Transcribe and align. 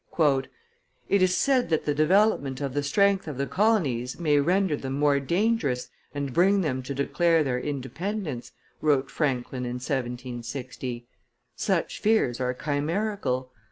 "It 1.09 1.21
is 1.21 1.37
said 1.37 1.69
that 1.69 1.85
the 1.85 1.93
development 1.93 2.59
of 2.59 2.73
the 2.73 2.81
strength 2.81 3.27
of 3.27 3.37
the 3.37 3.45
colonies 3.45 4.19
may 4.19 4.39
render 4.39 4.75
them 4.75 4.93
more 4.93 5.19
dangerous 5.19 5.89
and 6.11 6.33
bring 6.33 6.61
them 6.61 6.81
to 6.81 6.95
declare 6.95 7.43
their 7.43 7.59
independence," 7.59 8.51
wrote 8.81 9.11
Franklin 9.11 9.63
in 9.63 9.73
1760; 9.73 11.05
"such 11.55 11.99
fears 11.99 12.39
are 12.41 12.55
chimerical. 12.55 13.51